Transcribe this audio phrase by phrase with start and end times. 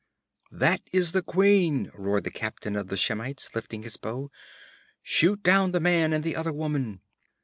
[0.51, 4.31] 'That is the queen!' roared the captain of the Shemites, lifting his bow.
[5.03, 7.01] 'Shoot down the man and other woman!'